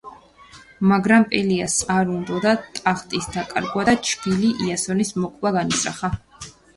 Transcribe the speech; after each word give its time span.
მაგრამ 0.91 1.25
პელიასს 1.33 1.83
არ 1.95 2.07
უნდოდა 2.13 2.53
ტახტის 2.77 3.27
დაკარგვა 3.35 3.83
და 3.91 3.95
ჩვილი 4.07 4.49
იასონის 4.69 5.13
მოკვლა 5.27 5.53
განიზრახა. 5.59 6.11